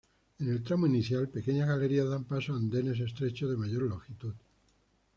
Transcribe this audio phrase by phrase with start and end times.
[0.39, 4.33] En el tramo inicial, pequeñas galerías dan paso a andenes estrechos de mayor longitud.